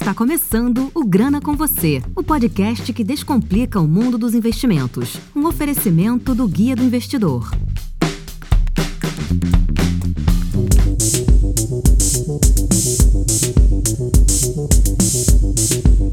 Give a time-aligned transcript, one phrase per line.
[0.00, 5.16] Está começando o Grana com Você, o podcast que descomplica o mundo dos investimentos.
[5.34, 7.50] Um oferecimento do Guia do Investidor.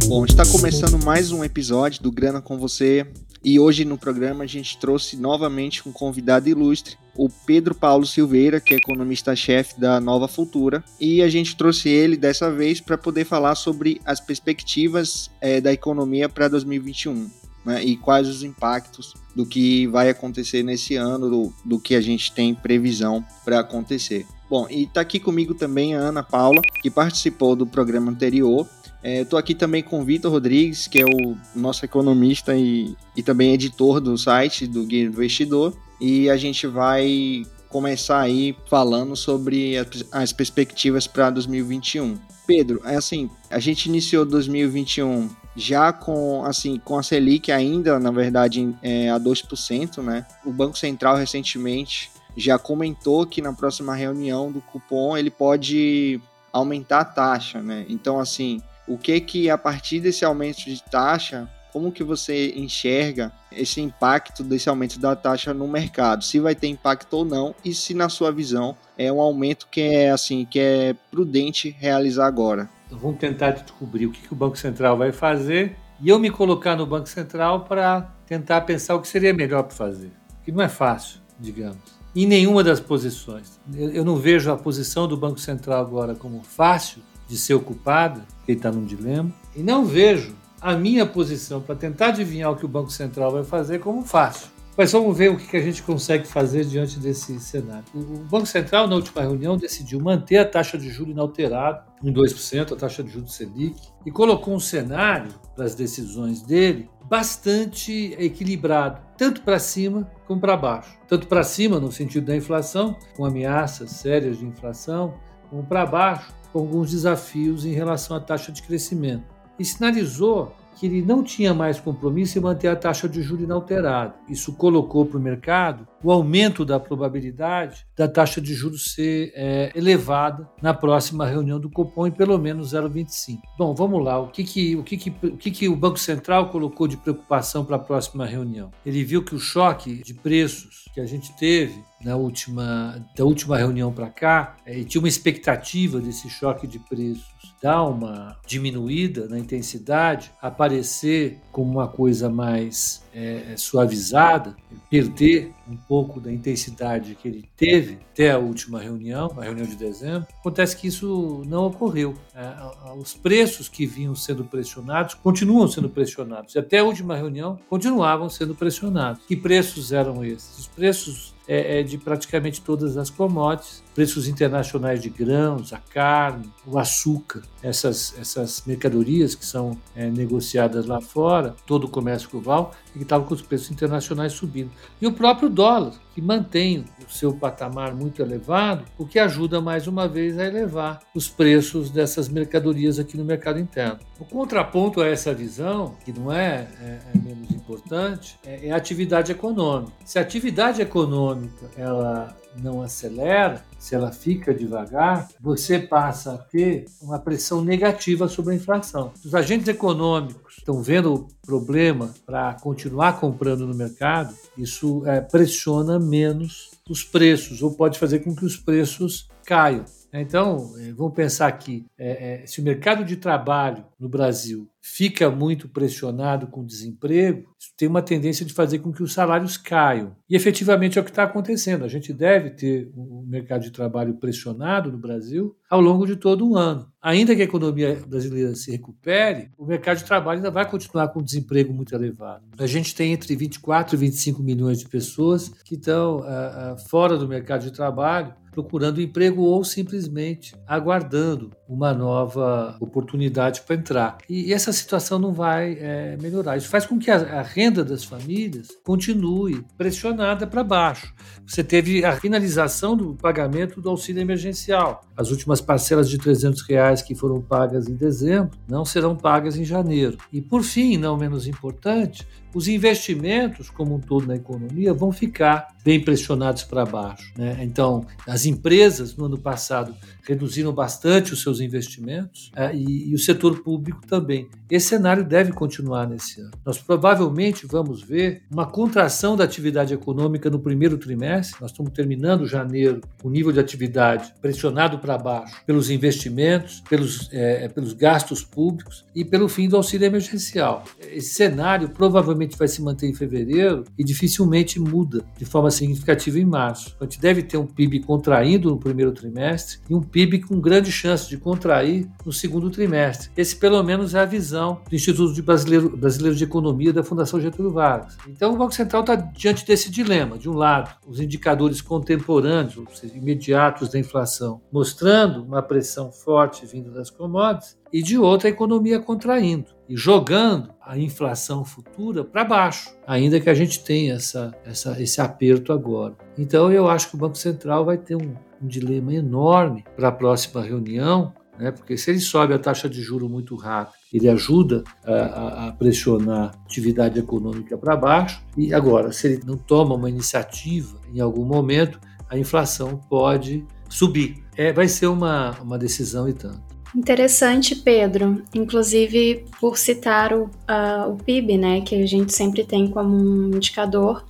[0.07, 3.05] Bom, está começando mais um episódio do Grana com Você
[3.43, 8.59] e hoje no programa a gente trouxe novamente um convidado ilustre, o Pedro Paulo Silveira,
[8.59, 13.25] que é economista-chefe da Nova Futura, e a gente trouxe ele dessa vez para poder
[13.25, 17.29] falar sobre as perspectivas é, da economia para 2021.
[17.65, 22.01] Né, e quais os impactos do que vai acontecer nesse ano, do, do que a
[22.01, 24.23] gente tem previsão para acontecer.
[24.47, 28.69] Bom, e está aqui comigo também a Ana Paula, que participou do programa anterior
[29.05, 33.21] Estou é, aqui também com o Vitor Rodrigues, que é o nosso economista e, e
[33.21, 35.77] também editor do site do Guia do Investidor.
[35.99, 39.75] E a gente vai começar aí falando sobre
[40.11, 42.17] as perspectivas para 2021.
[42.47, 48.11] Pedro, é assim, a gente iniciou 2021 já com assim com a Selic ainda, na
[48.11, 50.25] verdade, é, a 2%, né?
[50.45, 56.19] O Banco Central recentemente já comentou que na próxima reunião do cupom ele pode
[56.51, 57.85] aumentar a taxa, né?
[57.89, 63.33] Então, assim, o que que a partir desse aumento de taxa, como que você enxerga
[63.51, 66.23] esse impacto desse aumento da taxa no mercado?
[66.23, 69.81] Se vai ter impacto ou não e se na sua visão é um aumento que
[69.81, 72.69] é assim, que é prudente realizar agora?
[72.87, 76.29] Então vamos tentar descobrir o que, que o Banco Central vai fazer e eu me
[76.29, 80.11] colocar no Banco Central para tentar pensar o que seria melhor para fazer.
[80.45, 81.83] Que não é fácil, digamos.
[82.15, 83.59] Em nenhuma das posições.
[83.75, 88.57] Eu não vejo a posição do Banco Central agora como fácil, de ser ocupada, ele
[88.57, 90.33] está num dilema, e não vejo
[90.65, 94.47] a minha posição para tentar adivinhar o que o Banco Central vai fazer como fácil.
[94.75, 97.85] Mas vamos ver o que a gente consegue fazer diante desse cenário.
[97.93, 102.73] O Banco Central, na última reunião, decidiu manter a taxa de juros inalterada em 2%,
[102.73, 108.99] a taxa de juros Selic, e colocou um cenário para as decisões dele bastante equilibrado,
[109.15, 110.97] tanto para cima como para baixo.
[111.07, 115.13] Tanto para cima, no sentido da inflação, com ameaças sérias de inflação,
[115.47, 119.34] como para baixo, com alguns desafios em relação à taxa de crescimento.
[119.57, 124.15] E sinalizou que ele não tinha mais compromisso em manter a taxa de juros inalterada.
[124.27, 129.71] Isso colocou para o mercado o aumento da probabilidade da taxa de juros ser é,
[129.73, 133.39] elevada na próxima reunião do Copom em pelo menos 0,25.
[133.57, 134.19] Bom, vamos lá.
[134.19, 137.65] O que, que, o, que, que, o que, que o Banco Central colocou de preocupação
[137.65, 138.69] para a próxima reunião?
[138.85, 143.57] Ele viu que o choque de preços que a gente teve na última, da última
[143.57, 147.25] reunião para cá, é, tinha uma expectativa desse choque de preços
[147.61, 154.57] dar uma diminuída na intensidade, aparecer como uma coisa mais é, é, suavizada,
[154.89, 159.75] perder um pouco da intensidade que ele teve até a última reunião, a reunião de
[159.75, 162.13] dezembro, acontece que isso não ocorreu.
[162.35, 166.55] É, os preços que vinham sendo pressionados continuam sendo pressionados.
[166.55, 169.23] E até a última reunião continuavam sendo pressionados.
[169.25, 170.59] Que preços eram esses?
[170.59, 176.51] Os preços é, é, de praticamente todas as commodities, preços internacionais de grãos, a carne,
[176.67, 182.73] o açúcar, essas, essas mercadorias que são é, negociadas lá fora, todo o comércio global,
[182.93, 184.69] e que estavam com os preços internacionais subindo.
[185.01, 189.87] E o próprio dólar, que mantém o seu patamar muito elevado, o que ajuda mais
[189.87, 193.99] uma vez a elevar os preços dessas mercadorias aqui no mercado interno.
[194.19, 198.75] O contraponto a essa visão, que não é, é, é menos importante, é, é a
[198.75, 199.93] atividade econômica.
[200.03, 206.85] Se a atividade econômica ela não acelera, se ela fica devagar, você passa a ter
[207.01, 209.11] uma pressão negativa sobre a inflação.
[209.23, 216.71] Os agentes econômicos estão vendo problema para continuar comprando no mercado, isso é, pressiona menos
[216.89, 219.85] os preços, ou pode fazer com que os preços caiam.
[220.21, 225.31] Então, é, vamos pensar aqui: é, é, se o mercado de trabalho no Brasil fica
[225.31, 229.57] muito pressionado com o desemprego, isso tem uma tendência de fazer com que os salários
[229.57, 230.15] caiam.
[230.29, 231.83] E efetivamente é o que está acontecendo.
[231.83, 236.47] A gente deve ter um mercado de trabalho pressionado no Brasil ao longo de todo
[236.47, 236.87] o ano.
[237.01, 241.19] Ainda que a economia brasileira se recupere, o mercado de trabalho ainda vai continuar com
[241.19, 242.43] um desemprego muito elevado.
[242.57, 246.27] A gente tem entre 24 e 25 milhões de pessoas que estão ah,
[246.73, 253.75] ah, fora do mercado de trabalho procurando emprego ou simplesmente aguardando uma nova oportunidade para
[253.75, 254.17] entrar.
[254.29, 256.55] E, essa situação não vai é, melhorar.
[256.55, 261.13] Isso faz com que a, a renda das famílias continue pressionada para baixo.
[261.45, 265.01] Você teve a finalização do pagamento do auxílio emergencial.
[265.17, 269.65] As últimas parcelas de 300 reais que foram pagas em dezembro não serão pagas em
[269.65, 270.17] janeiro.
[270.31, 272.25] E por fim, não menos importante,
[272.55, 277.33] os investimentos como um todo na economia vão ficar bem pressionados para baixo.
[277.37, 277.57] Né?
[277.59, 279.93] Então, as As empresas, no ano passado,
[280.27, 284.49] reduziram bastante os seus investimentos é, e, e, o setor público também.
[284.69, 286.51] Esse cenário deve continuar nesse ano.
[286.65, 291.61] Nós provavelmente vamos ver uma contração da atividade econômica no primeiro trimestre.
[291.61, 297.29] Nós estamos terminando janeiro com o nível de atividade pressionado para baixo pelos investimentos, pelos,
[297.31, 300.83] é, pelos gastos públicos e pelo fim do auxílio emergencial.
[300.99, 306.45] Esse cenário provavelmente vai se manter em fevereiro e dificilmente muda de forma significativa em
[306.45, 306.95] março.
[306.99, 310.93] A gente deve ter um PIB contraindo no primeiro trimestre e um PIB com grande
[310.93, 313.29] chance de contrair no segundo trimestre.
[313.35, 317.73] Esse, pelo menos, é a visão do Instituto Brasileiro, Brasileiro de Economia da Fundação Getúlio
[317.73, 318.15] Vargas.
[318.25, 320.37] Então, o Banco Central está diante desse dilema.
[320.37, 326.65] De um lado, os indicadores contemporâneos, ou seja, imediatos da inflação, mostrando uma pressão forte
[326.65, 332.43] vindo das commodities, e de outro, a economia contraindo e jogando a inflação futura para
[332.43, 336.13] baixo, ainda que a gente tenha essa, essa, esse aperto agora.
[336.37, 340.11] Então, eu acho que o Banco Central vai ter um, um dilema enorme para a
[340.11, 341.71] próxima reunião, né?
[341.71, 346.51] porque se ele sobe a taxa de juro muito rápido, ele ajuda a, a pressionar
[346.53, 351.45] a atividade econômica para baixo, e agora, se ele não toma uma iniciativa em algum
[351.45, 351.99] momento,
[352.29, 354.43] a inflação pode subir.
[354.57, 356.75] É, vai ser uma, uma decisão e tanto.
[356.95, 358.41] Interessante, Pedro.
[358.53, 363.47] Inclusive, por citar o, uh, o PIB, né, que a gente sempre tem como um
[363.47, 364.25] indicador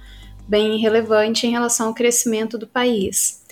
[0.47, 3.44] bem relevante em relação ao crescimento do país.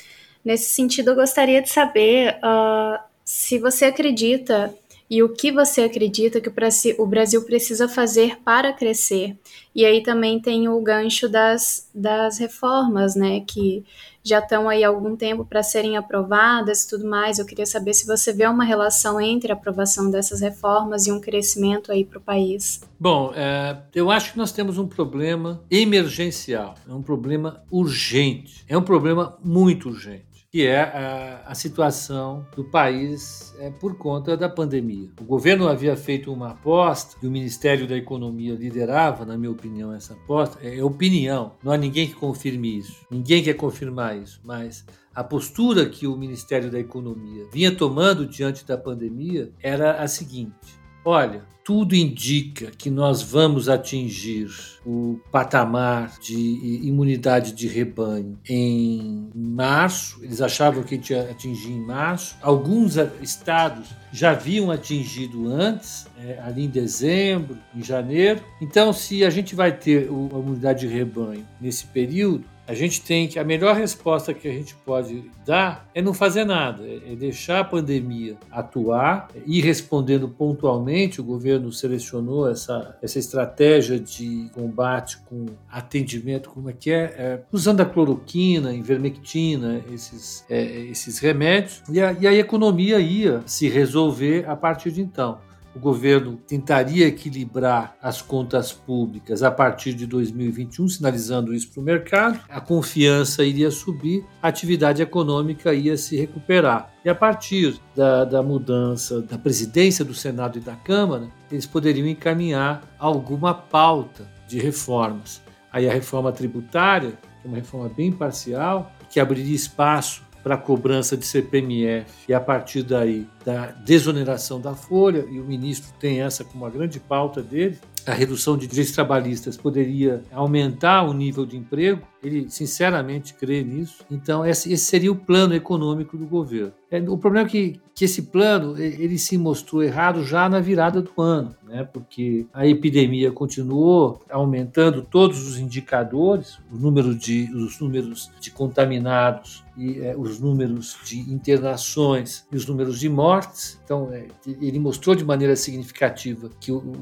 [0.43, 4.73] Nesse sentido, eu gostaria de saber uh, se você acredita
[5.09, 6.51] e o que você acredita que
[6.97, 9.37] o Brasil precisa fazer para crescer.
[9.75, 13.85] E aí também tem o gancho das, das reformas, né, que
[14.23, 17.37] já estão aí há algum tempo para serem aprovadas e tudo mais.
[17.37, 21.19] Eu queria saber se você vê uma relação entre a aprovação dessas reformas e um
[21.19, 22.81] crescimento aí para o país.
[22.99, 28.77] Bom, é, eu acho que nós temos um problema emergencial, é um problema urgente, é
[28.77, 34.47] um problema muito urgente que é a, a, situação do país é, por conta da
[34.47, 35.09] pandemia.
[35.19, 39.91] O governo havia feito uma aposta e o Ministério da Economia liderava, na minha opinião,
[39.91, 40.59] essa aposta.
[40.61, 44.85] É, é opinião, não há ninguém que confirme isso, ninguém quer confirmar isso, mas
[45.15, 50.82] a postura que o Ministério da Economia vinha tomando diante da pandemia era a seguinte:
[51.03, 54.49] olha, tudo indica que nós vamos atingir
[54.85, 56.35] o patamar de
[56.83, 60.19] imunidade de rebanho em março.
[60.21, 62.35] Eles achavam que ia atingir em março.
[62.41, 68.41] Alguns estados já haviam atingido antes, é, ali em dezembro, em janeiro.
[68.61, 73.27] Então, se a gente vai ter a imunidade de rebanho nesse período, a gente tem
[73.27, 77.15] que a melhor resposta que a gente pode dar é não fazer nada, é, é
[77.15, 81.19] deixar a pandemia atuar, ir respondendo pontualmente.
[81.19, 87.43] O governo selecionou essa, essa estratégia de combate com atendimento, como é que é, é
[87.51, 93.67] usando a cloroquina, ivermectina, esses, é, esses remédios, e a, e a economia ia se
[93.67, 95.39] resolver a partir de então
[95.75, 101.83] o governo tentaria equilibrar as contas públicas a partir de 2021, sinalizando isso para o
[101.83, 106.91] mercado, a confiança iria subir, a atividade econômica ia se recuperar.
[107.03, 112.07] E a partir da, da mudança da presidência do Senado e da Câmara, eles poderiam
[112.07, 115.41] encaminhar alguma pauta de reformas.
[115.71, 120.57] Aí a reforma tributária, que é uma reforma bem parcial, que abriria espaço para a
[120.57, 126.21] cobrança de CPMF e a partir daí da desoneração da folha, e o ministro tem
[126.21, 131.45] essa como uma grande pauta dele, a redução de direitos trabalhistas poderia aumentar o nível
[131.45, 134.03] de emprego, ele sinceramente crê nisso.
[134.11, 136.73] Então, esse, seria o plano econômico do governo.
[136.93, 141.01] É, o problema é que, que esse plano ele se mostrou errado já na virada
[141.01, 141.83] do ano, né?
[141.91, 149.65] porque a epidemia continuou aumentando todos os indicadores, os números de, os números de contaminados
[149.75, 153.81] e é, os números de internações e os números de mortes.
[153.83, 156.93] Então, é, ele mostrou de maneira significativa que o,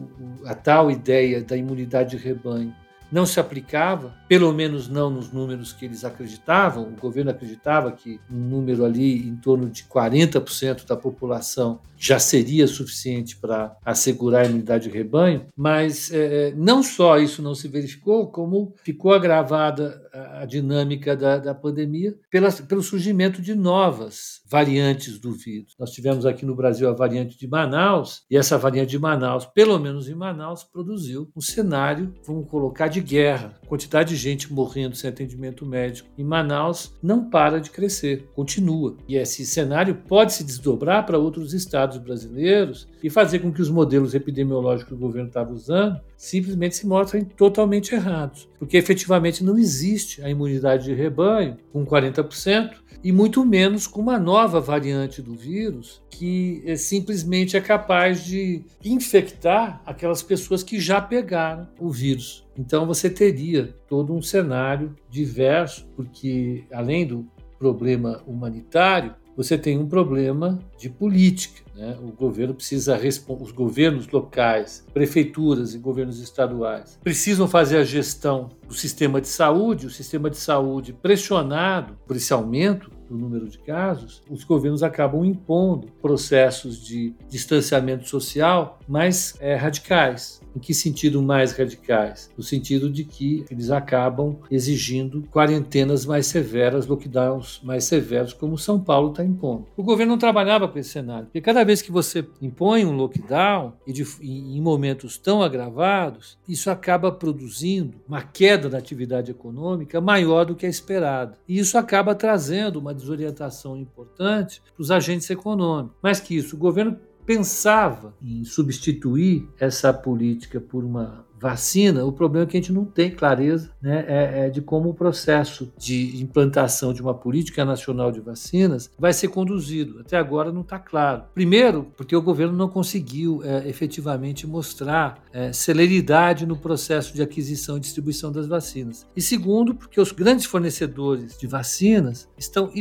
[0.46, 2.74] a tal ideia da imunidade de rebanho
[3.12, 6.84] não se aplicava, pelo menos não nos números que eles acreditavam.
[6.84, 12.66] O governo acreditava que um número ali em torno de 40% da população já seria
[12.66, 18.28] suficiente para assegurar a imunidade de rebanho, mas é, não só isso não se verificou,
[18.28, 25.32] como ficou agravada a, dinâmica da, da pandemia pela, pelo surgimento de novas variantes do
[25.32, 25.74] vírus.
[25.80, 29.80] Nós tivemos aqui no Brasil a variante de Manaus, e essa variante de Manaus, pelo
[29.80, 33.58] menos em Manaus, produziu um cenário, vamos colocar, de guerra.
[33.64, 38.98] A quantidade de gente morrendo sem atendimento médico em Manaus não para de crescer, continua.
[39.08, 43.70] E esse cenário pode se desdobrar para outros estados brasileiros e fazer com que os
[43.70, 49.58] modelos epidemiológicos que o governo estava usando simplesmente se mostrem totalmente errados, porque efetivamente não
[49.58, 55.34] existe a imunidade de rebanho com 40% e muito menos com uma nova variante do
[55.34, 62.48] vírus que é, simplesmente é capaz de infectar aquelas pessoas que já pegaram o vírus.
[62.56, 67.26] Então você teria todo um cenário diverso, porque além do
[67.58, 71.62] problema humanitário, você tem um problema de política.
[71.76, 71.98] Né?
[72.02, 73.00] O governo precisa
[73.40, 79.88] os governos locais, prefeituras e governos estaduais precisam fazer a gestão do sistema de saúde.
[79.88, 85.26] O sistema de saúde pressionado por esse aumento do número de casos, os governos acabam
[85.26, 90.42] impondo processos de distanciamento social mais é, radicais.
[90.56, 92.30] Em que sentido mais radicais?
[92.38, 98.80] No sentido de que eles acabam exigindo quarentenas mais severas, lockdowns mais severos, como São
[98.80, 99.68] Paulo está impondo.
[99.78, 103.74] O governo não trabalhava com esse cenário, porque cada vez que você impõe um lockdown,
[103.88, 110.46] e de, em momentos tão agravados, isso acaba produzindo uma queda da atividade econômica maior
[110.46, 111.38] do que a esperada.
[111.48, 115.98] E isso acaba trazendo uma desorientação importante para os agentes econômicos.
[116.02, 122.46] Mais que isso, o governo pensava em substituir essa política por uma vacina, o problema
[122.46, 126.22] é que a gente não tem clareza né, é, é de como o processo de
[126.22, 130.00] implantação de uma política nacional de vacinas vai ser conduzido.
[130.02, 131.24] Até agora não está claro.
[131.34, 137.76] Primeiro, porque o governo não conseguiu é, efetivamente mostrar é, celeridade no processo de aquisição
[137.76, 139.08] e distribuição das vacinas.
[139.16, 142.72] E segundo, porque os grandes fornecedores de vacinas estão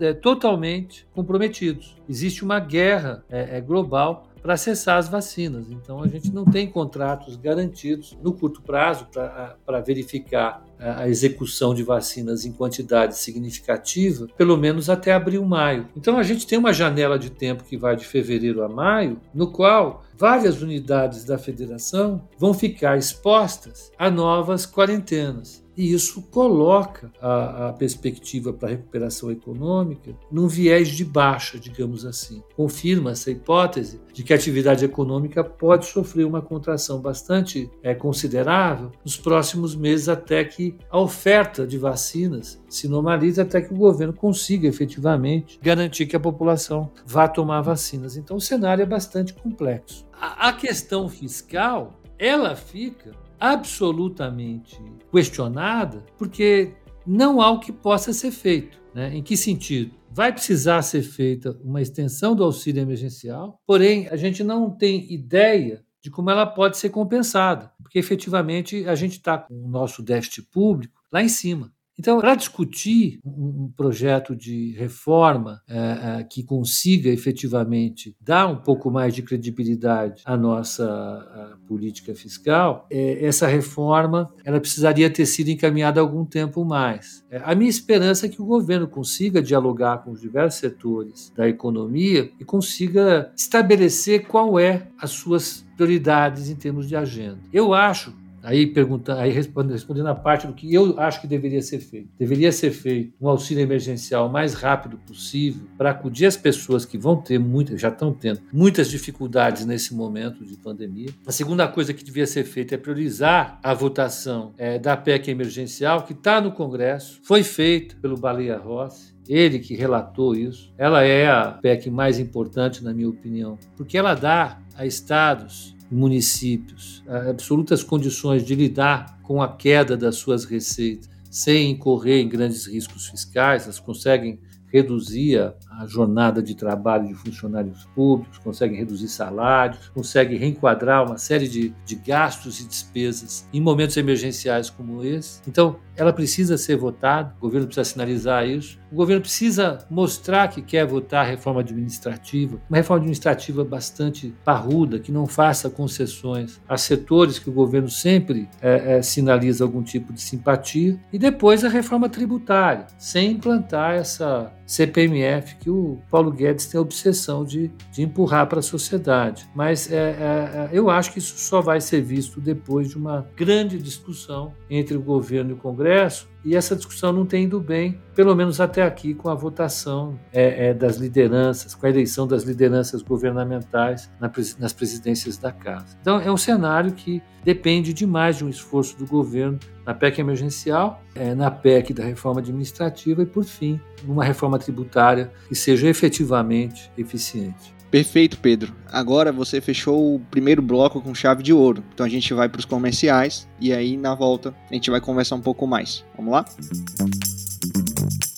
[0.00, 1.96] é, totalmente comprometidos.
[2.06, 5.70] Existe uma guerra é, global para acessar as vacinas.
[5.70, 11.82] Então, a gente não tem contratos garantidos no curto prazo para verificar a execução de
[11.82, 15.88] vacinas em quantidade significativa, pelo menos até abril, maio.
[15.96, 19.50] Então, a gente tem uma janela de tempo que vai de fevereiro a maio, no
[19.50, 25.63] qual várias unidades da federação vão ficar expostas a novas quarentenas.
[25.76, 32.04] E isso coloca a, a perspectiva para a recuperação econômica num viés de baixa, digamos
[32.04, 32.42] assim.
[32.56, 38.90] Confirma essa hipótese de que a atividade econômica pode sofrer uma contração bastante é, considerável
[39.04, 44.12] nos próximos meses, até que a oferta de vacinas se normalize, até que o governo
[44.12, 48.16] consiga efetivamente garantir que a população vá tomar vacinas.
[48.16, 50.06] Então, o cenário é bastante complexo.
[50.12, 56.74] a, a questão fiscal ela fica absolutamente questionada, porque
[57.06, 58.82] não há o que possa ser feito.
[58.94, 59.16] Né?
[59.16, 59.94] Em que sentido?
[60.10, 65.84] Vai precisar ser feita uma extensão do auxílio emergencial, porém, a gente não tem ideia
[66.00, 70.42] de como ela pode ser compensada, porque efetivamente a gente está com o nosso déficit
[70.42, 71.72] público lá em cima.
[71.98, 75.78] Então, para discutir um, projeto de reforma é,
[76.20, 83.24] é, que consiga efetivamente dar um pouco mais de credibilidade à nossa política fiscal, é,
[83.24, 87.24] essa reforma ela precisaria ter sido encaminhada algum tempo mais.
[87.30, 91.48] É, a minha esperança é que o governo consiga dialogar com os diversos setores da
[91.48, 97.40] economia e consiga estabelecer qual é as suas prioridades em termos de agenda.
[97.52, 101.62] Eu acho Aí, pergunta, aí respondendo, respondendo a parte do que eu acho que deveria
[101.62, 102.10] ser feito.
[102.18, 106.98] Deveria ser feito um auxílio emergencial o mais rápido possível para acudir as pessoas que
[106.98, 111.08] vão ter muitas, já estão tendo muitas dificuldades nesse momento de pandemia.
[111.26, 116.02] A segunda coisa que devia ser feita é priorizar a votação é, da PEC emergencial
[116.02, 119.14] que está no Congresso, foi feita pelo Baleia Rossi.
[119.26, 120.72] Ele que relatou isso.
[120.76, 127.02] Ela é a PEC mais importante, na minha opinião, porque ela dá a estados municípios.
[127.06, 133.08] Absolutas condições de lidar com a queda das suas receitas sem incorrer em grandes riscos
[133.08, 134.38] fiscais, elas conseguem
[134.72, 135.52] reduzir a
[135.86, 141.94] jornada de trabalho de funcionários públicos, conseguem reduzir salários, conseguem reenquadrar uma série de, de
[141.96, 145.40] gastos e despesas em momentos emergenciais como esse.
[145.46, 148.78] Então, ela precisa ser votada, o governo precisa sinalizar isso.
[148.90, 154.98] O governo precisa mostrar que quer votar a reforma administrativa, uma reforma administrativa bastante parruda,
[154.98, 160.12] que não faça concessões a setores que o governo sempre é, é, sinaliza algum tipo
[160.12, 160.98] de simpatia.
[161.12, 166.82] E depois a reforma tributária, sem implantar essa CPMF que o Paulo Guedes tem a
[166.82, 169.48] obsessão de, de empurrar para a sociedade.
[169.54, 173.28] Mas é, é, é, eu acho que isso só vai ser visto depois de uma
[173.36, 178.00] grande discussão entre o governo e o Congresso e essa discussão não tem ido bem,
[178.14, 182.44] pelo menos até aqui, com a votação é, é, das lideranças, com a eleição das
[182.44, 185.96] lideranças governamentais na, nas presidências da Casa.
[186.00, 191.02] Então, é um cenário que depende demais de um esforço do governo na PEC emergencial,
[191.14, 196.90] é, na PEC da reforma administrativa e, por fim, numa reforma tributária que seja efetivamente
[196.96, 197.74] eficiente.
[197.94, 198.74] Perfeito, Pedro.
[198.90, 201.80] Agora você fechou o primeiro bloco com chave de ouro.
[201.94, 205.36] Então a gente vai para os comerciais e aí na volta a gente vai conversar
[205.36, 206.04] um pouco mais.
[206.16, 206.44] Vamos lá?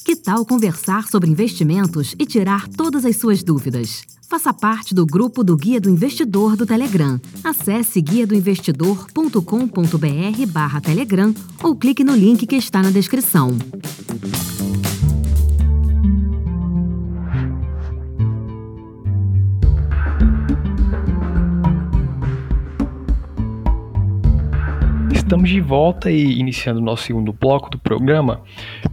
[0.05, 4.03] Que tal conversar sobre investimentos e tirar todas as suas dúvidas?
[4.29, 7.19] Faça parte do grupo do Guia do Investidor do Telegram.
[7.43, 13.57] Acesse guiadoinvestidor.com.br barra Telegram ou clique no link que está na descrição.
[25.27, 28.43] Estamos de volta e iniciando o nosso segundo bloco do programa.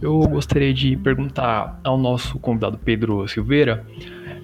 [0.02, 3.86] Eu gostaria de perguntar ao nosso convidado Pedro Silveira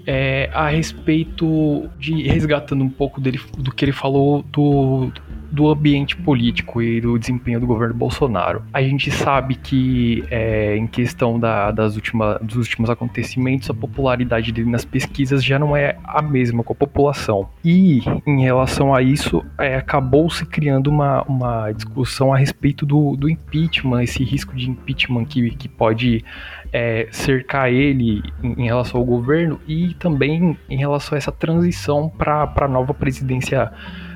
[0.06, 5.20] é, a respeito de resgatando um pouco dele, do que ele falou do, do
[5.70, 8.62] ambiente político e do desempenho do governo Bolsonaro.
[8.72, 14.52] A gente sabe que, é, em questão da, das última, dos últimos acontecimentos, a popularidade
[14.52, 17.48] dele nas pesquisas já não é a mesma com a população.
[17.64, 23.16] E, em relação a isso, é, acabou se criando uma, uma discussão a respeito do,
[23.16, 26.24] do impeachment, esse risco de impeachment que, que pode
[26.72, 32.08] é, cercar ele em, em, relação ao governo e também em relação a essa transição
[32.08, 33.72] para a nova presidência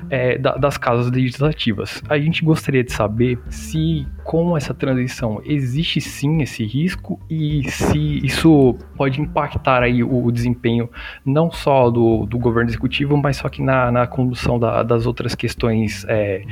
[0.09, 2.01] é, da, das casas legislativas.
[2.09, 8.25] A gente gostaria de saber se, com essa transição, existe sim esse risco e se
[8.25, 10.89] isso pode impactar aí o, o desempenho
[11.25, 15.35] não só do, do governo executivo, mas só que na, na condução da, das outras
[15.35, 16.43] questões é,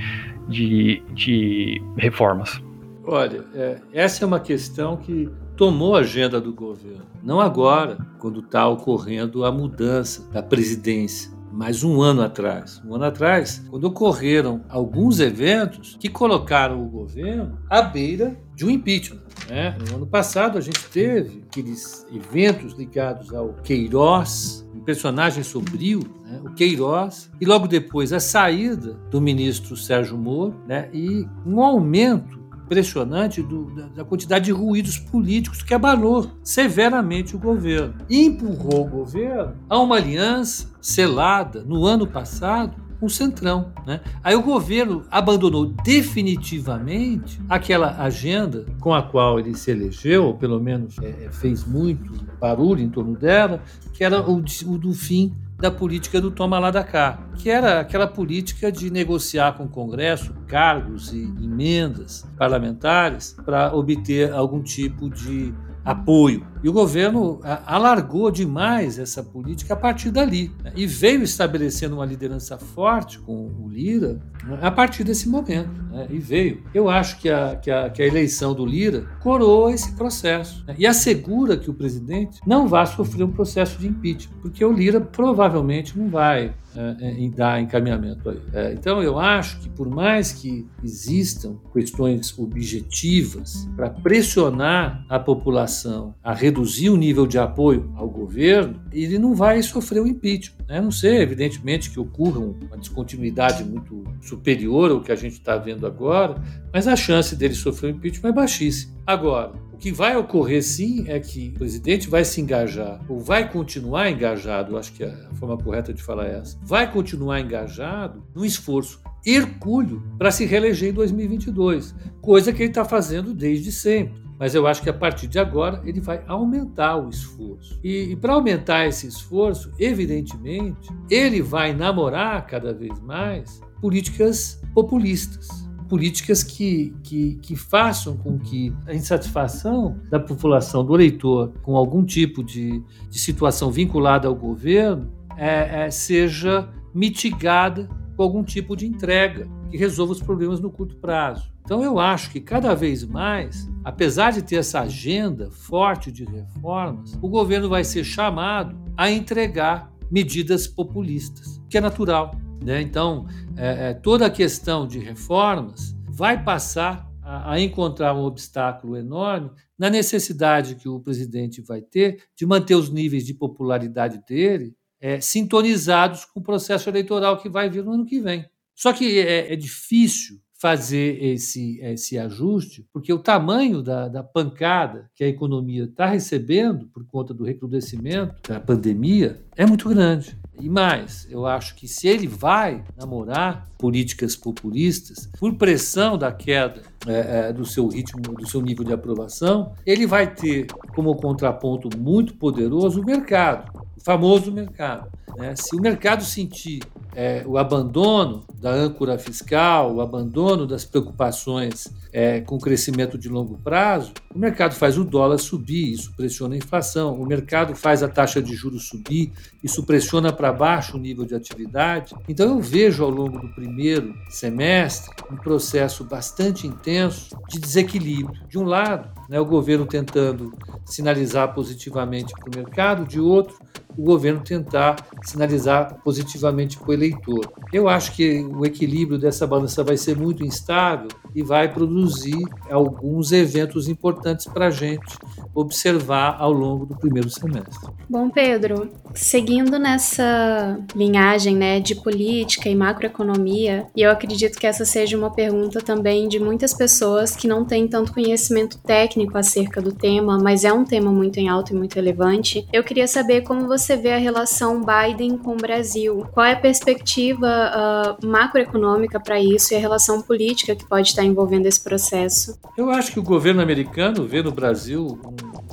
[0.47, 2.61] de, de reformas.
[3.05, 7.03] Olha, é, essa é uma questão que tomou a agenda do governo.
[7.21, 12.81] Não agora, quando está ocorrendo a mudança da presidência mas um ano atrás.
[12.83, 18.71] Um ano atrás, quando ocorreram alguns eventos que colocaram o governo à beira de um
[18.71, 19.21] impeachment.
[19.47, 19.77] Né?
[19.87, 26.41] No ano passado, a gente teve aqueles eventos ligados ao Queiroz, um personagem sombrio, né?
[26.43, 30.89] o Queiroz, e logo depois a saída do ministro Sérgio Moro né?
[30.91, 32.42] e um aumento
[32.73, 37.93] impressionante do, da, da, quantidade de ruídos políticos que abalou severamente o governo.
[38.09, 43.71] E empurrou o governo a uma aliança selada no ano passado com o Centrão.
[43.85, 44.01] Né?
[44.23, 50.59] Aí o governo abandonou definitivamente aquela agenda com a qual ele se elegeu, ou pelo
[50.59, 53.61] menos é, é fez muito barulho em torno dela,
[53.93, 55.31] que era o, o do fim
[55.63, 59.69] da política do toma lá da cá, que era aquela política de negociar com o
[59.69, 65.53] Congresso cargos e emendas parlamentares para obter algum tipo de
[65.85, 66.45] apoio.
[66.63, 70.71] E o governo alargou demais essa política a partir dali né?
[70.75, 74.59] e veio estabelecendo uma liderança forte com o Lira né?
[74.61, 75.69] a partir desse momento.
[75.91, 76.07] Né?
[76.09, 76.63] E veio.
[76.73, 80.73] Eu acho que a, que, a, que a eleição do Lira coroa esse processo né?
[80.77, 85.01] e assegura que o presidente não vai sofrer um processo de impeachment, porque o Lira
[85.01, 88.41] provavelmente não vai é, dar encaminhamento aí.
[88.53, 96.15] É, então, eu acho que, por mais que existam questões objetivas para pressionar a população
[96.23, 100.65] a reduzir o nível de apoio ao governo, ele não vai sofrer o impeachment.
[100.67, 100.81] Né?
[100.81, 105.85] Não sei, evidentemente, que ocorra uma descontinuidade muito superior ao que a gente está vendo
[105.85, 108.93] agora, mas a chance dele sofrer o impeachment é baixíssima.
[109.05, 114.09] Agora, que vai ocorrer sim é que o presidente vai se engajar, ou vai continuar
[114.09, 119.01] engajado, acho que a forma correta de falar é essa, vai continuar engajado no esforço
[119.25, 124.22] hercúleo para se reeleger em 2022, coisa que ele está fazendo desde sempre.
[124.39, 127.79] Mas eu acho que a partir de agora ele vai aumentar o esforço.
[127.83, 135.63] E, e para aumentar esse esforço, evidentemente, ele vai namorar cada vez mais políticas populistas
[135.93, 142.03] políticas que, que, que façam com que a insatisfação da população, do eleitor, com algum
[142.03, 148.87] tipo de, de situação vinculada ao governo, é, é, seja mitigada com algum tipo de
[148.87, 151.51] entrega que resolva os problemas no curto prazo.
[151.65, 157.17] Então, eu acho que cada vez mais, apesar de ter essa agenda forte de reformas,
[157.19, 162.35] o governo vai ser chamado a entregar medidas populistas, que é natural.
[162.63, 162.83] Né?
[162.83, 163.25] Então,
[163.57, 169.49] é, é, toda a questão de reformas vai passar a, a, encontrar um obstáculo enorme
[169.75, 175.19] na necessidade que o presidente vai ter de manter os níveis de popularidade dele é,
[175.19, 178.45] sintonizados com o processo eleitoral que vai vir no ano que vem.
[178.75, 185.11] Só que é, é difícil fazer esse, esse ajuste, porque o tamanho da, da pancada
[185.13, 190.37] que a economia está recebendo por conta do recrudescimento da pandemia é muito grande.
[190.57, 196.81] E mais, eu acho que se ele vai namorar políticas populistas, por pressão da queda
[197.05, 201.89] é, é, do seu ritmo, do seu nível de aprovação, ele vai ter como contraponto
[201.97, 205.09] muito poderoso o mercado, famoso mercado.
[205.37, 205.55] Né?
[205.55, 206.83] Se o mercado sentir
[207.15, 213.29] é, o abandono da âncora fiscal, o abandono das preocupações é, com o crescimento de
[213.29, 217.15] longo prazo, o mercado faz o dólar subir, isso pressiona a inflação.
[217.15, 219.31] O mercado faz a taxa de juros subir,
[219.63, 222.13] isso pressiona para baixo o nível de atividade.
[222.27, 228.43] Então eu vejo ao longo do primeiro semestre um processo bastante intenso de desequilíbrio.
[228.47, 230.53] De um lado, né, o governo tentando
[230.85, 233.57] sinalizar positivamente para o mercado, de outro,
[233.97, 237.51] o governo tentar sinalizar positivamente para o eleitor.
[237.71, 243.31] Eu acho que o equilíbrio dessa balança vai ser muito instável e vai produzir alguns
[243.31, 245.17] eventos importantes para a gente
[245.53, 247.91] observar ao longo do primeiro semestre.
[248.09, 254.85] Bom, Pedro, seguindo nessa linhagem né, de política e macroeconomia, e eu acredito que essa
[254.85, 259.91] seja uma pergunta também de muitas pessoas que não têm tanto conhecimento técnico acerca do
[259.91, 262.67] tema, mas é um tema muito em alto e muito relevante.
[262.71, 266.25] Eu queria saber como você vê a relação Biden com o Brasil.
[266.31, 271.23] Qual é a perspectiva uh, macroeconômica para isso e a relação política que pode estar
[271.23, 272.57] envolvendo esse processo?
[272.77, 275.19] Eu acho que o governo americano vê no Brasil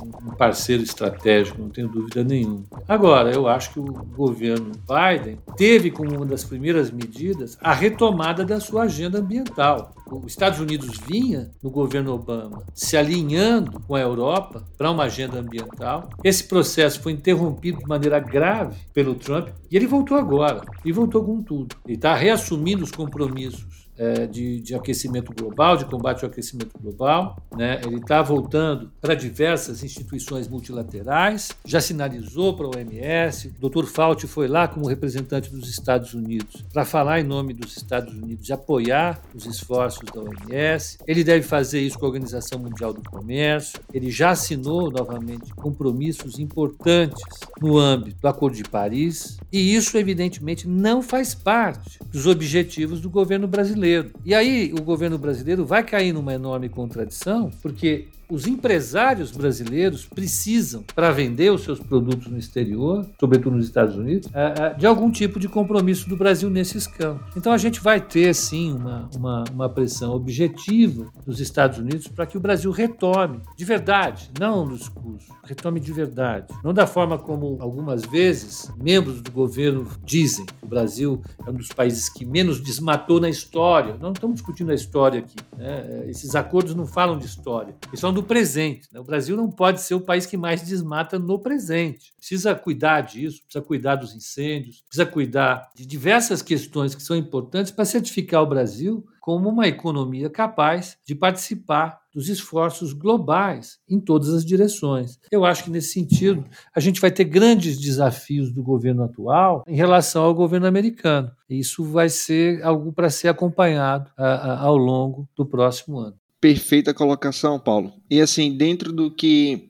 [0.35, 2.63] parceiro estratégico, não tenho dúvida nenhuma.
[2.87, 8.43] Agora, eu acho que o governo Biden teve como uma das primeiras medidas a retomada
[8.43, 9.93] da sua agenda ambiental.
[10.11, 15.39] Os Estados Unidos vinha, no governo Obama, se alinhando com a Europa para uma agenda
[15.39, 16.09] ambiental.
[16.23, 20.63] Esse processo foi interrompido de maneira grave pelo Trump e ele voltou agora.
[20.83, 21.77] E voltou com tudo.
[21.85, 27.37] Ele está reassumindo os compromissos é, de, de, aquecimento global, de combate ao aquecimento global.
[27.55, 27.79] Né?
[27.85, 33.53] Ele está voltando para diversas instituições multilaterais, já sinalizou para a OMS.
[33.61, 33.85] O Dr.
[33.85, 38.49] Fauci foi lá como representante dos Estados Unidos para falar em nome dos Estados Unidos
[38.49, 40.97] e apoiar os esforços da OMS.
[41.05, 43.79] Ele deve fazer isso com a Organização Mundial do Comércio.
[43.93, 47.23] Ele já assinou novamente compromissos importantes
[47.61, 49.37] no âmbito do Acordo de Paris.
[49.51, 54.11] E isso, evidentemente, não faz parte dos objetivos do governo brasileiro brasileiro.
[54.23, 60.83] E aí o governo brasileiro vai cair numa enorme contradição, porque os empresários brasileiros precisam,
[60.95, 65.11] para vender os seus produtos no exterior, sobretudo nos Estados Unidos, é, é, de algum
[65.11, 67.35] tipo de compromisso do Brasil nesses campos.
[67.35, 72.25] Então a gente vai ter, sim, uma, uma, uma pressão objetiva dos Estados Unidos para
[72.25, 76.53] que o Brasil retome, de verdade, não no discurso, retome de verdade.
[76.63, 81.53] Não da forma como algumas vezes membros do governo dizem que o Brasil é um
[81.53, 83.97] dos países que menos desmatou na história.
[83.99, 85.35] Não estamos discutindo a história aqui.
[85.57, 86.05] Né?
[86.07, 88.87] Esses acordos não falam de história, eles falam do do presente.
[88.93, 88.99] Né?
[88.99, 92.13] O Brasil não pode ser o país que mais desmata no presente.
[92.15, 97.71] Precisa cuidar disso, precisa cuidar dos incêndios, precisa cuidar de diversas questões que são importantes
[97.71, 104.29] para certificar o Brasil como uma economia capaz de participar dos esforços globais em todas
[104.29, 105.19] as direções.
[105.31, 106.43] Eu acho que, nesse sentido,
[106.75, 111.31] a gente vai ter grandes desafios do governo atual em relação ao governo americano.
[111.49, 116.20] E isso vai ser algo para ser acompanhado a, a, ao longo do próximo ano.
[116.41, 117.93] Perfeita colocação, Paulo.
[118.09, 119.69] E assim, dentro do que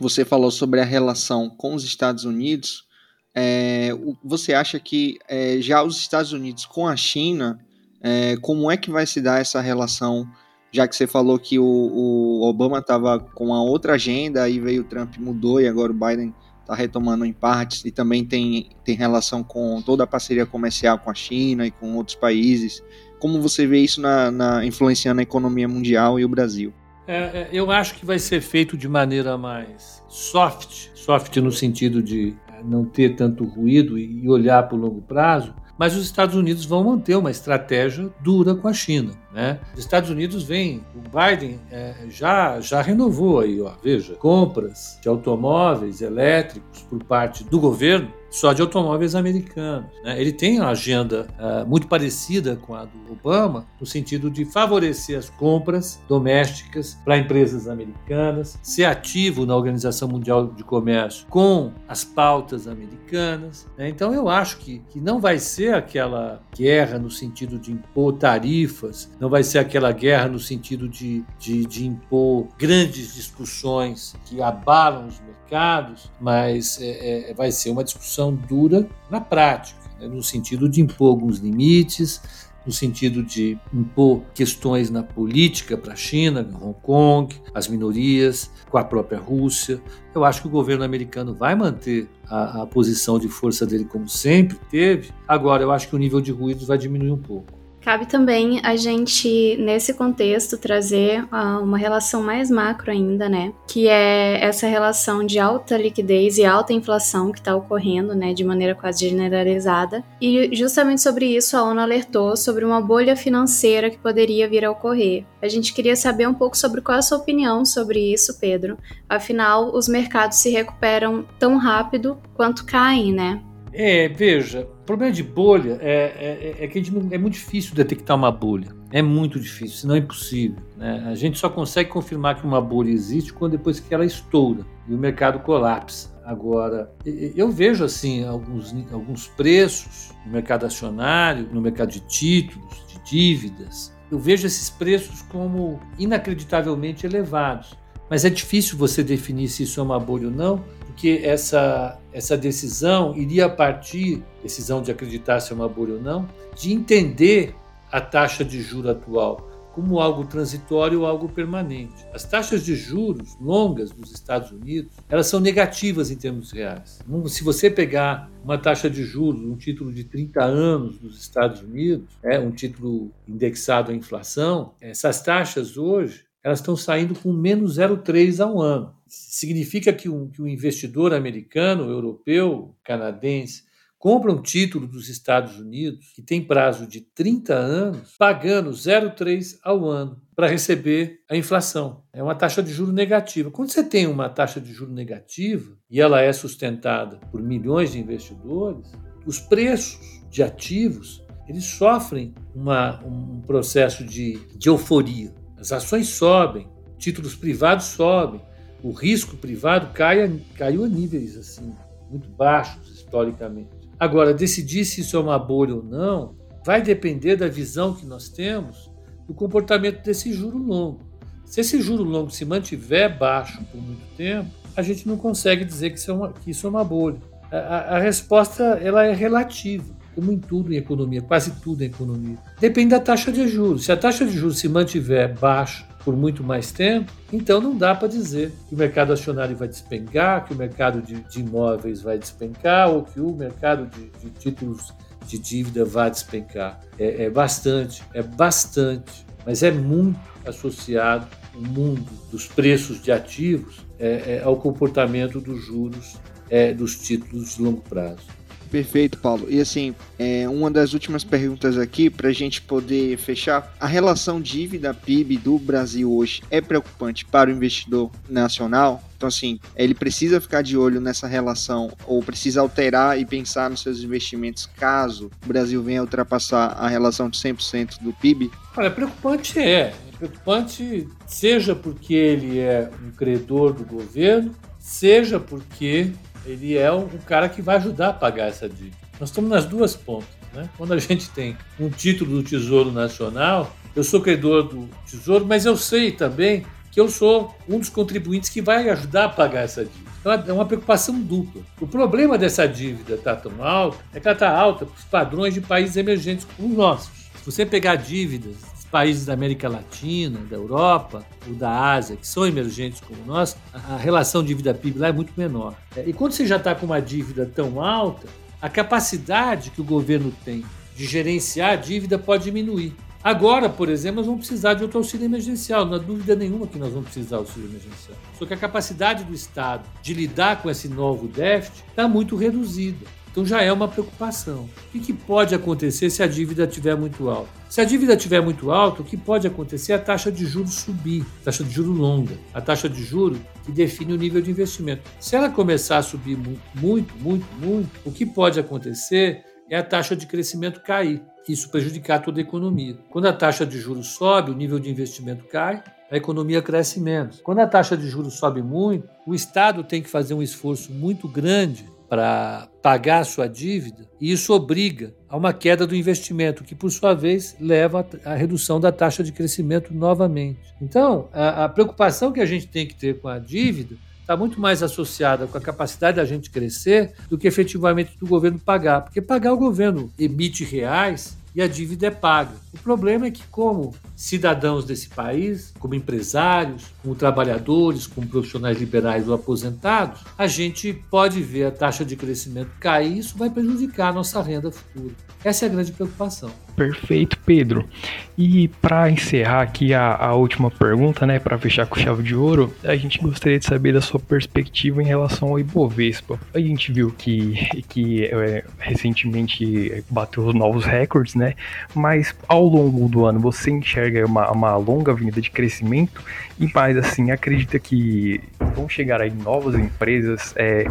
[0.00, 2.86] você falou sobre a relação com os Estados Unidos,
[3.34, 3.90] é,
[4.24, 7.58] você acha que é, já os Estados Unidos com a China,
[8.00, 10.30] é, como é que vai se dar essa relação?
[10.70, 14.82] Já que você falou que o, o Obama estava com uma outra agenda, aí veio
[14.82, 18.94] o Trump, mudou e agora o Biden está retomando em partes e também tem, tem
[18.94, 22.82] relação com toda a parceria comercial com a China e com outros países.
[23.18, 26.72] Como você vê isso na, na influenciando a economia mundial e o Brasil?
[27.06, 32.02] É, é, eu acho que vai ser feito de maneira mais soft, soft no sentido
[32.02, 36.34] de é, não ter tanto ruído e olhar para o longo prazo, mas os Estados
[36.34, 39.12] Unidos vão manter uma estratégia dura com a China.
[39.32, 39.58] Né?
[39.74, 45.08] Os Estados Unidos vêm, o Biden é, já, já renovou aí, ó, veja, compras de
[45.08, 49.90] automóveis elétricos por parte do governo só de automóveis americanos.
[50.04, 50.20] Né?
[50.20, 55.18] Ele tem uma agenda uh, muito parecida com a do Obama, no sentido de favorecer
[55.18, 62.04] as compras domésticas para empresas americanas, ser ativo na Organização Mundial de Comércio com as
[62.04, 63.66] pautas americanas.
[63.76, 63.88] Né?
[63.88, 69.10] Então, eu acho que, que não vai ser aquela guerra no sentido de impor tarifas,
[69.18, 75.06] não vai ser aquela guerra no sentido de, de, de impor grandes discussões que abalam
[75.06, 80.68] os mercados, mas é, é, vai ser uma discussão dura na prática, né, no sentido
[80.68, 82.20] de impor alguns limites,
[82.66, 88.76] no sentido de impor questões na política para a China, Hong Kong, as minorias, com
[88.76, 89.80] a própria Rússia.
[90.12, 94.08] Eu acho que o governo americano vai manter a, a posição de força dele como
[94.08, 95.12] sempre teve.
[95.28, 97.55] Agora, eu acho que o nível de ruídos vai diminuir um pouco.
[97.86, 103.52] Cabe também a gente, nesse contexto, trazer uh, uma relação mais macro ainda, né?
[103.64, 108.34] Que é essa relação de alta liquidez e alta inflação que está ocorrendo, né?
[108.34, 110.02] De maneira quase generalizada.
[110.20, 114.70] E justamente sobre isso a ONU alertou sobre uma bolha financeira que poderia vir a
[114.72, 115.24] ocorrer.
[115.40, 118.76] A gente queria saber um pouco sobre qual é a sua opinião sobre isso, Pedro.
[119.08, 123.40] Afinal, os mercados se recuperam tão rápido quanto caem, né?
[123.72, 128.16] É, veja, o problema de bolha é, é, é que não, é muito difícil detectar
[128.16, 128.68] uma bolha.
[128.92, 130.58] É muito difícil, senão é impossível.
[130.76, 131.02] Né?
[131.08, 134.94] A gente só consegue confirmar que uma bolha existe quando depois que ela estoura e
[134.94, 136.16] o mercado colapsa.
[136.24, 143.10] Agora, eu vejo assim alguns, alguns preços no mercado acionário, no mercado de títulos, de
[143.10, 143.92] dívidas.
[144.08, 147.74] Eu vejo esses preços como inacreditavelmente elevados.
[148.08, 152.34] Mas é difícil você definir se isso é uma bolha ou não, porque essa, essa
[152.34, 156.26] decisão iria partir, decisão de acreditar se é uma bolha ou não,
[156.56, 157.54] de entender
[157.92, 162.06] a taxa de juro atual como algo transitório ou algo permanente.
[162.14, 167.00] As taxas de juros longas dos Estados Unidos, elas são negativas em termos reais.
[167.26, 172.08] Se você pegar uma taxa de juros, um título de 30 anos dos Estados Unidos,
[172.22, 178.38] é um título indexado à inflação, essas taxas hoje elas estão saindo com menos 0,3
[178.38, 178.94] ao ano.
[179.08, 183.64] Significa que um, que um investidor americano, europeu, canadense,
[183.98, 189.86] compra um título dos Estados Unidos que tem prazo de 30 anos, pagando 0,3 ao
[189.86, 192.04] ano para receber a inflação.
[192.12, 193.50] É uma taxa de juro negativa.
[193.50, 197.98] Quando você tem uma taxa de juro negativa e ela é sustentada por milhões de
[197.98, 198.92] investidores,
[199.26, 199.98] os preços
[200.30, 205.34] de ativos eles sofrem uma, um processo de, de euforia.
[205.66, 208.40] As ações sobem, títulos privados sobem,
[208.84, 211.74] o risco privado cai caiu a níveis assim
[212.08, 213.70] muito baixos historicamente.
[213.98, 218.28] Agora, decidir se isso é uma bolha ou não vai depender da visão que nós
[218.28, 218.88] temos
[219.26, 221.00] do comportamento desse juro longo.
[221.44, 225.90] Se esse juro longo se mantiver baixo por muito tempo, a gente não consegue dizer
[225.90, 227.18] que isso é uma, isso é uma bolha.
[227.50, 231.86] A, a, a resposta ela é relativa como em tudo em economia, quase tudo em
[231.86, 232.38] economia.
[232.58, 233.84] Depende da taxa de juros.
[233.84, 237.94] Se a taxa de juros se mantiver baixa por muito mais tempo, então não dá
[237.94, 242.16] para dizer que o mercado acionário vai despencar, que o mercado de, de imóveis vai
[242.16, 244.94] despencar ou que o mercado de, de títulos
[245.26, 246.80] de dívida vai despencar.
[246.98, 253.84] É, é bastante, é bastante, mas é muito associado o mundo dos preços de ativos
[253.98, 256.16] é, é, ao comportamento dos juros
[256.48, 258.35] é, dos títulos de longo prazo.
[258.70, 259.46] Perfeito, Paulo.
[259.48, 264.40] E assim, é, uma das últimas perguntas aqui, para a gente poder fechar: a relação
[264.40, 269.02] dívida-PIB do Brasil hoje é preocupante para o investidor nacional?
[269.16, 273.80] Então, assim, ele precisa ficar de olho nessa relação ou precisa alterar e pensar nos
[273.80, 278.50] seus investimentos caso o Brasil venha ultrapassar a relação de 100% do PIB?
[278.76, 279.94] Olha, preocupante é.
[280.18, 286.12] Preocupante seja porque ele é um credor do governo, seja porque
[286.46, 288.96] ele é o cara que vai ajudar a pagar essa dívida.
[289.18, 290.28] Nós estamos nas duas pontas.
[290.54, 290.68] Né?
[290.76, 295.66] Quando a gente tem um título do Tesouro Nacional, eu sou credor do Tesouro, mas
[295.66, 299.84] eu sei também que eu sou um dos contribuintes que vai ajudar a pagar essa
[299.84, 300.10] dívida.
[300.20, 301.62] Então é uma preocupação dupla.
[301.80, 305.04] O problema dessa dívida estar tá tão alta é que ela está alta para os
[305.04, 307.10] padrões de países emergentes como os nossos.
[307.36, 308.56] Se você pegar dívidas
[308.86, 313.96] países da América Latina, da Europa ou da Ásia, que são emergentes como nós, a
[313.96, 315.74] relação dívida-PIB lá é muito menor.
[315.96, 318.26] É, e quando você já está com uma dívida tão alta,
[318.60, 320.64] a capacidade que o governo tem
[320.96, 322.94] de gerenciar a dívida pode diminuir.
[323.22, 326.78] Agora, por exemplo, nós vamos precisar de outro auxílio emergencial, não há dúvida nenhuma que
[326.78, 328.16] nós vamos precisar de auxílio emergencial.
[328.38, 333.04] Só que a capacidade do Estado de lidar com esse novo déficit está muito reduzida.
[333.36, 334.66] Então já é uma preocupação.
[334.94, 337.50] O que pode acontecer se a dívida estiver muito alta?
[337.68, 340.72] Se a dívida estiver muito alta, o que pode acontecer é a taxa de juros
[340.72, 345.02] subir, taxa de juros longa, a taxa de juros que define o nível de investimento.
[345.20, 346.38] Se ela começar a subir
[346.74, 351.20] muito, muito, muito, o que pode acontecer é a taxa de crescimento cair.
[351.46, 352.96] Isso prejudicar toda a economia.
[353.10, 357.42] Quando a taxa de juros sobe, o nível de investimento cai, a economia cresce menos.
[357.42, 361.28] Quando a taxa de juros sobe muito, o Estado tem que fazer um esforço muito
[361.28, 366.74] grande para pagar a sua dívida, e isso obriga a uma queda do investimento, que
[366.74, 370.60] por sua vez leva à redução da taxa de crescimento novamente.
[370.80, 374.60] Então, a, a preocupação que a gente tem que ter com a dívida está muito
[374.60, 379.02] mais associada com a capacidade da gente crescer do que efetivamente do governo pagar.
[379.02, 382.52] Porque pagar o governo emite reais e a dívida é paga.
[382.74, 389.26] O problema é que, como cidadãos desse país, como empresários, como trabalhadores, como profissionais liberais
[389.26, 394.08] ou aposentados, a gente pode ver a taxa de crescimento cair e isso vai prejudicar
[394.10, 395.14] a nossa renda futura.
[395.42, 396.50] Essa é a grande preocupação.
[396.76, 397.88] Perfeito, Pedro.
[398.36, 402.70] E para encerrar aqui a, a, última pergunta, né, para fechar com chave de ouro,
[402.84, 406.38] a gente gostaria de saber da sua perspectiva em relação ao Ibovespa.
[406.52, 407.54] A gente viu que,
[407.88, 411.54] que é, recentemente bateu os novos recordes, né?
[411.94, 416.22] Mas ao longo do ano você enxerga uma, uma longa avenida de crescimento
[416.60, 418.38] e mais assim acredita que
[418.74, 420.84] vão chegar aí novas empresas é,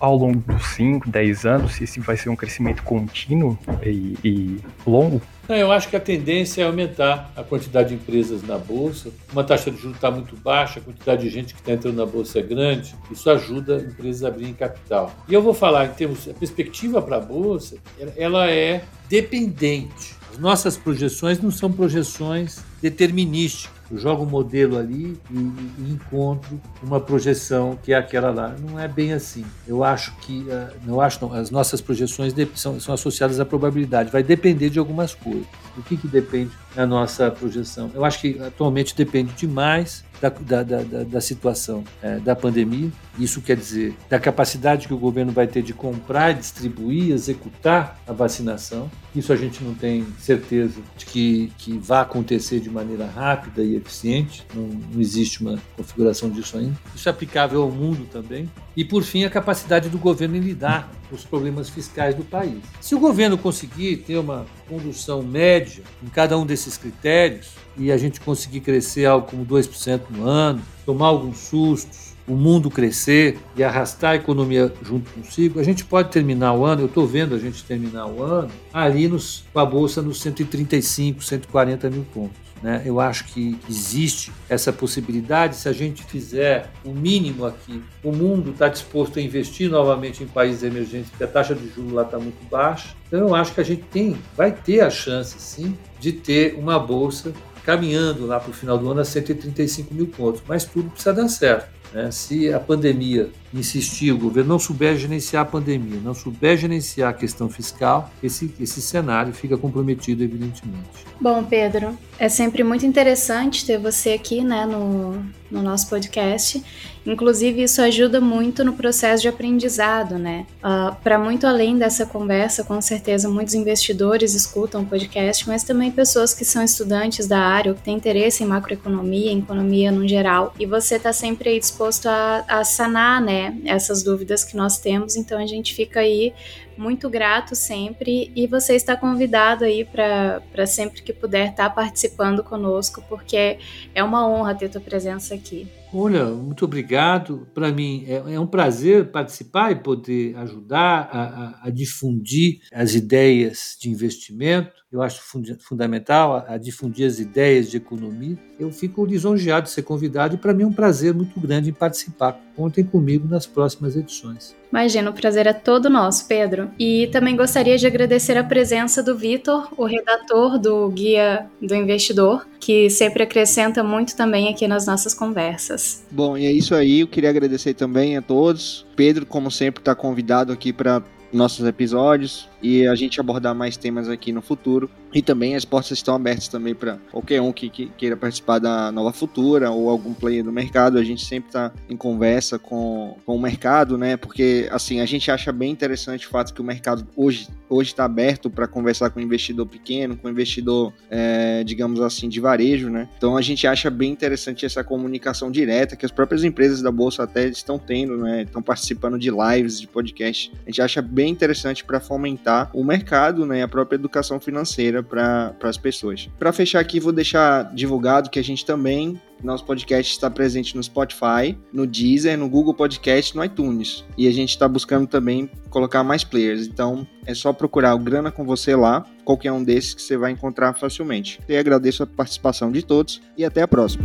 [0.00, 5.20] ao longo dos 5, 10 anos, se vai ser um crescimento contínuo e, e longo?
[5.46, 9.10] Não, eu acho que a tendência é aumentar a quantidade de empresas na Bolsa.
[9.32, 12.06] Uma taxa de juros está muito baixa, a quantidade de gente que está entrando na
[12.06, 12.94] Bolsa é grande.
[13.10, 15.12] Isso ajuda empresas a abrirem capital.
[15.28, 17.76] E eu vou falar em termos a perspectiva para a Bolsa,
[18.16, 20.14] ela é dependente.
[20.30, 26.60] As nossas projeções não são projeções determinísticas eu jogo um modelo ali e, e, encontro
[26.82, 28.54] uma projeção que é aquela lá.
[28.58, 29.44] Não é bem assim.
[29.66, 34.10] Eu acho que, uh, não acho não, as nossas projeções são, são associadas à probabilidade.
[34.10, 35.46] Vai depender de algumas coisas.
[35.76, 37.90] O que, que depende da nossa projeção?
[37.94, 42.90] Eu acho que atualmente depende demais da, da, da, da situação é, da pandemia.
[43.18, 48.12] Isso quer dizer da capacidade que o governo vai ter de comprar, distribuir, executar a
[48.12, 48.90] vacinação.
[49.14, 53.76] Isso a gente não tem certeza de que, que vai acontecer de maneira rápida e
[53.76, 54.46] eficiente.
[54.54, 56.76] Não, não existe uma configuração disso ainda.
[56.94, 58.50] Isso é aplicável ao mundo também.
[58.76, 62.62] E, por fim, a capacidade do governo em lidar os problemas fiscais do país.
[62.80, 67.96] Se o governo conseguir ter uma condução média em cada um desses critérios e a
[67.96, 73.62] gente conseguir crescer algo como 2% no ano, tomar alguns sustos, o mundo crescer e
[73.62, 77.38] arrastar a economia junto consigo, a gente pode terminar o ano, eu estou vendo a
[77.38, 82.50] gente terminar o ano, ali nos, com a Bolsa nos 135, 140 mil pontos.
[82.62, 82.82] Né?
[82.84, 87.82] Eu acho que existe essa possibilidade se a gente fizer o mínimo aqui.
[88.04, 91.92] O mundo está disposto a investir novamente em países emergentes, porque a taxa de juros
[91.92, 92.94] lá está muito baixa.
[93.06, 96.78] Então eu acho que a gente tem, vai ter a chance, sim, de ter uma
[96.78, 97.32] bolsa
[97.64, 100.42] caminhando lá para o final do ano a 135 mil pontos.
[100.46, 101.79] Mas tudo precisa dar certo.
[101.92, 102.10] Né?
[102.10, 107.12] Se a pandemia insistir, o governo não souber gerenciar a pandemia, não souber gerenciar a
[107.12, 111.04] questão fiscal, esse, esse cenário fica comprometido, evidentemente.
[111.20, 116.62] Bom, Pedro, é sempre muito interessante ter você aqui né, no, no nosso podcast.
[117.04, 120.46] Inclusive, isso ajuda muito no processo de aprendizado, né?
[120.56, 125.64] Uh, ah, Para muito além dessa conversa, com certeza muitos investidores escutam o podcast, mas
[125.64, 129.90] também pessoas que são estudantes da área ou que têm interesse em macroeconomia, em economia
[129.90, 130.54] no geral.
[130.58, 133.56] E você está sempre aí disposto a, a sanar, né?
[133.64, 135.16] Essas dúvidas que nós temos.
[135.16, 136.34] Então, a gente fica aí
[136.76, 142.42] muito grato sempre e você está convidado aí para sempre que puder estar tá participando
[142.42, 143.58] conosco, porque
[143.94, 145.68] é uma honra ter tua presença aqui.
[145.92, 147.48] Olha, muito obrigado.
[147.52, 152.94] Para mim é, é, um prazer participar e poder ajudar a, a, a, difundir as
[152.94, 154.72] ideias de investimento.
[154.92, 158.38] Eu acho fund fundamental a, a, difundir as ideias de economia.
[158.58, 161.74] Eu fico lisonjeado de ser convidado e para mim é um prazer muito grande em
[161.74, 162.40] participar.
[162.54, 164.59] Contem comigo nas próximas edições.
[164.70, 166.70] Imagina, o prazer é todo nosso, Pedro.
[166.78, 172.46] E também gostaria de agradecer a presença do Vitor, o redator do Guia do Investidor,
[172.60, 176.04] que sempre acrescenta muito também aqui nas nossas conversas.
[176.10, 177.00] Bom, e é isso aí.
[177.00, 178.86] Eu queria agradecer também a todos.
[178.94, 181.02] Pedro, como sempre, está convidado aqui para
[181.32, 184.90] nossos episódios e a gente abordar mais temas aqui no futuro.
[185.12, 188.92] E também as portas estão abertas também para qualquer um que, que, queira participar da
[188.92, 190.98] Nova Futura ou algum player do mercado.
[190.98, 194.16] A gente sempre está em conversa com, com o mercado, né?
[194.16, 198.04] Porque assim a gente acha bem interessante o fato que o mercado hoje hoje está
[198.04, 203.08] aberto para conversar com investidor pequeno, com investidor, é, digamos assim, de varejo, né?
[203.16, 207.22] Então a gente acha bem interessante essa comunicação direta que as próprias empresas da bolsa
[207.22, 208.42] até estão tendo, né?
[208.42, 210.52] Estão participando de lives, de podcast.
[210.66, 215.54] A gente acha bem interessante para fomentar o mercado, né, a própria educação financeira para
[215.62, 216.28] as pessoas.
[216.38, 220.82] Para fechar aqui, vou deixar divulgado que a gente também nosso podcast está presente no
[220.82, 224.04] Spotify, no Deezer, no Google Podcast, no iTunes.
[224.16, 226.66] E a gente está buscando também colocar mais players.
[226.66, 230.32] Então é só procurar o Grana com você lá, qualquer um desses que você vai
[230.32, 231.40] encontrar facilmente.
[231.48, 234.04] E agradeço a participação de todos e até a próxima.